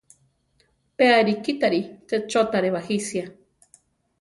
Pe 0.95 1.05
arikítari 1.19 1.81
che 2.07 2.17
chótare 2.31 2.69
bajisia. 2.75 3.25